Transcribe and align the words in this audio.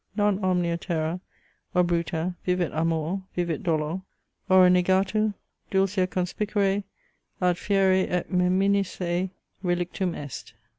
Non 0.15 0.43
omnia 0.43 0.77
terra 0.79 1.19
Obruta; 1.75 2.35
vivit 2.43 2.71
amor, 2.73 3.21
vivit 3.35 3.61
dolor; 3.61 4.01
ora 4.49 4.67
negatur 4.67 5.35
Dulcia 5.69 6.07
conspicere; 6.07 6.85
at 7.39 7.55
fiere 7.55 8.07
et 8.09 8.31
meminisse 8.33 9.29
relictum 9.63 10.15
est. 10.17 10.55